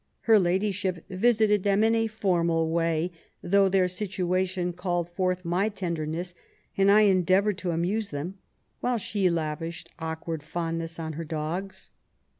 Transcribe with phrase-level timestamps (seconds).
[0.21, 3.11] Her ladyship visited them in a formal way,
[3.43, 6.33] though their situation .called forth my tenderness,
[6.75, 8.39] and I endeavoured to amuse them,
[8.79, 11.91] while she lavished awkward fondness on her dogs.